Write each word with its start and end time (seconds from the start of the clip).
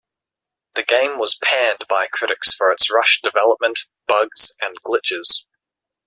The 0.73 0.81
game 0.81 1.19
was 1.19 1.35
panned 1.35 1.85
by 1.87 2.07
critics 2.07 2.55
for 2.55 2.71
its 2.71 2.89
rushed 2.91 3.21
development, 3.23 3.81
bugs 4.07 4.51
and 4.59 4.75
glitches. 4.81 5.45